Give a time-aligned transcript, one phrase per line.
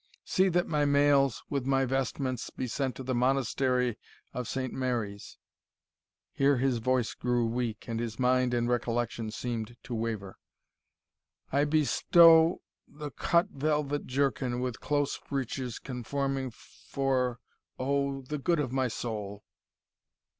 [0.23, 3.99] See that my mails, with my vestments, be sent to the Monastery
[4.33, 5.37] of Saint Mary's"
[6.33, 10.37] (here his voice grew weak, and his mind and recollection seemed to waver)
[11.51, 17.39] "I bestow the cut velvet jerkin, with close breeches conforming for
[17.77, 18.23] oh!
[18.23, 19.43] the good of my soul."